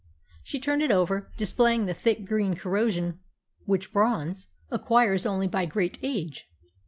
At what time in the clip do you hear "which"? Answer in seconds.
3.65-3.93